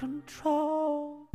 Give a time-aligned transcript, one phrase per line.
[0.00, 1.28] control.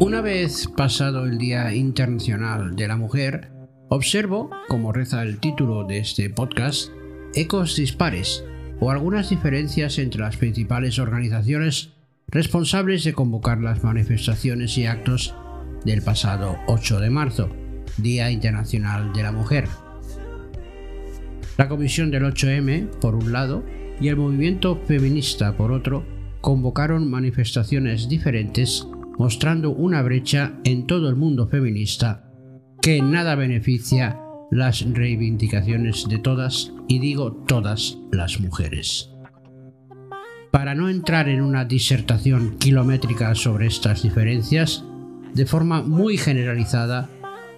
[0.00, 3.52] Una vez pasado el Día Internacional de la Mujer,
[3.88, 6.90] observo, como reza el título de este podcast,
[7.34, 8.44] ecos dispares
[8.80, 11.90] o algunas diferencias entre las principales organizaciones
[12.26, 15.36] responsables de convocar las manifestaciones y actos
[15.84, 17.50] del pasado 8 de marzo,
[17.98, 19.68] Día Internacional de la Mujer.
[21.56, 23.64] La Comisión del 8M, por un lado,
[24.00, 26.04] y el movimiento feminista, por otro,
[26.40, 32.28] convocaron manifestaciones diferentes mostrando una brecha en todo el mundo feminista
[32.82, 39.10] que nada beneficia las reivindicaciones de todas, y digo todas las mujeres.
[40.50, 44.84] Para no entrar en una disertación kilométrica sobre estas diferencias,
[45.32, 47.08] de forma muy generalizada,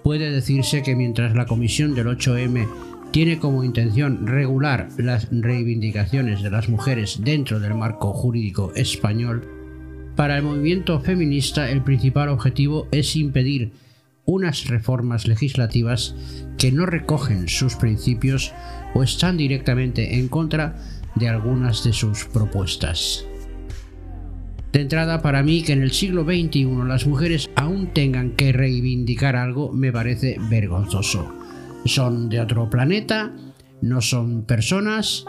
[0.03, 2.67] puede decirse que mientras la Comisión del 8M
[3.11, 9.47] tiene como intención regular las reivindicaciones de las mujeres dentro del marco jurídico español,
[10.15, 13.71] para el movimiento feminista el principal objetivo es impedir
[14.25, 16.15] unas reformas legislativas
[16.57, 18.51] que no recogen sus principios
[18.93, 20.75] o están directamente en contra
[21.15, 23.25] de algunas de sus propuestas.
[24.73, 29.35] De entrada, para mí que en el siglo XXI las mujeres aún tengan que reivindicar
[29.35, 31.36] algo me parece vergonzoso.
[31.87, 33.33] Son de otro planeta,
[33.81, 35.25] no son personas.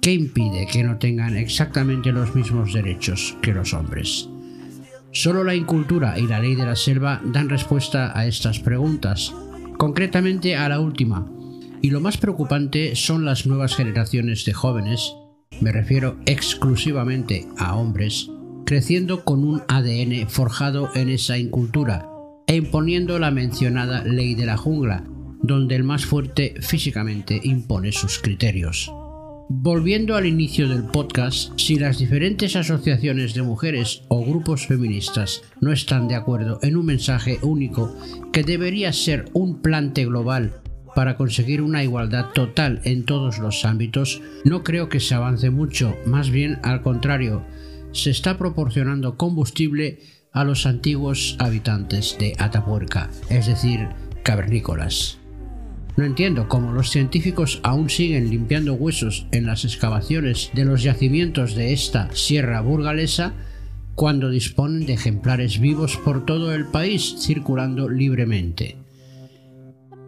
[0.00, 4.28] ¿Qué impide que no tengan exactamente los mismos derechos que los hombres?
[5.12, 9.34] Solo la incultura y la ley de la selva dan respuesta a estas preguntas,
[9.76, 11.26] concretamente a la última.
[11.82, 15.12] Y lo más preocupante son las nuevas generaciones de jóvenes,
[15.60, 18.30] me refiero exclusivamente a hombres,
[18.64, 22.08] creciendo con un ADN forjado en esa incultura
[22.46, 25.04] e imponiendo la mencionada ley de la jungla,
[25.42, 28.92] donde el más fuerte físicamente impone sus criterios.
[29.50, 35.72] Volviendo al inicio del podcast, si las diferentes asociaciones de mujeres o grupos feministas no
[35.72, 37.96] están de acuerdo en un mensaje único
[38.30, 40.60] que debería ser un plante global
[40.94, 45.94] para conseguir una igualdad total en todos los ámbitos, no creo que se avance mucho,
[46.04, 47.42] más bien al contrario,
[47.92, 50.00] se está proporcionando combustible
[50.32, 53.88] a los antiguos habitantes de Atapuerca, es decir,
[54.24, 55.18] cavernícolas.
[55.98, 61.56] No entiendo cómo los científicos aún siguen limpiando huesos en las excavaciones de los yacimientos
[61.56, 63.32] de esta sierra burgalesa
[63.96, 68.76] cuando disponen de ejemplares vivos por todo el país circulando libremente.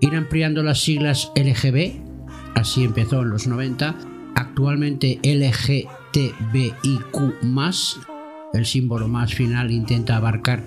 [0.01, 2.01] Ir ampliando las siglas LGB,
[2.55, 3.97] así empezó en los 90,
[4.37, 5.91] actualmente LGTBIQ,
[8.53, 10.63] el símbolo más final intenta abarcar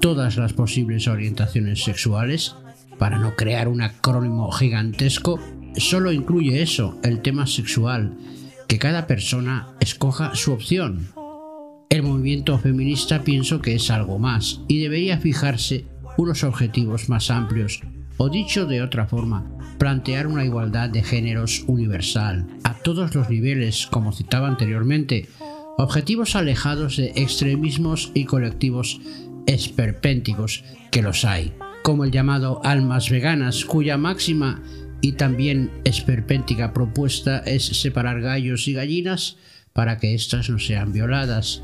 [0.00, 2.56] todas las posibles orientaciones sexuales,
[2.98, 5.40] para no crear un acrónimo gigantesco,
[5.76, 8.16] solo incluye eso, el tema sexual,
[8.68, 11.08] que cada persona escoja su opción.
[11.90, 17.80] El movimiento feminista pienso que es algo más y debería fijarse unos objetivos más amplios,
[18.16, 19.44] o dicho de otra forma,
[19.78, 25.28] plantear una igualdad de géneros universal, a todos los niveles, como citaba anteriormente,
[25.76, 29.00] objetivos alejados de extremismos y colectivos
[29.46, 31.52] esperpénticos, que los hay,
[31.84, 34.62] como el llamado almas veganas, cuya máxima
[35.02, 39.36] y también esperpéntica propuesta es separar gallos y gallinas
[39.74, 41.62] para que éstas no sean violadas.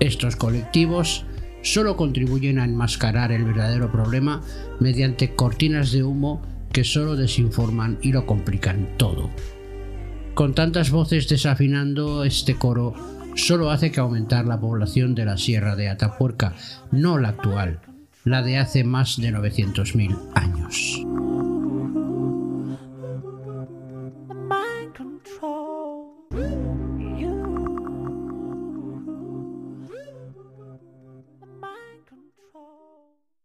[0.00, 1.24] Estos colectivos
[1.62, 4.42] solo contribuyen a enmascarar el verdadero problema
[4.80, 9.30] mediante cortinas de humo que solo desinforman y lo complican todo.
[10.34, 12.92] Con tantas voces desafinando este coro,
[13.34, 16.54] solo hace que aumentar la población de la Sierra de Atapuerca,
[16.90, 17.80] no la actual,
[18.24, 21.01] la de hace más de 900.000 años.